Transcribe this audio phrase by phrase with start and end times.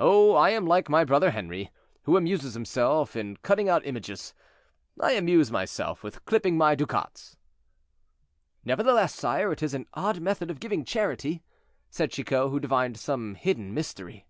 [0.00, 1.70] "Oh, I am like my brother Henri,
[2.02, 4.34] who amuses himself in cutting out images:
[5.00, 7.36] I amuse myself with clipping my ducats."
[8.64, 11.44] "Nevertheless, sire, it is an odd method of giving charity,"
[11.90, 14.26] said Chicot, who divined some hidden mystery.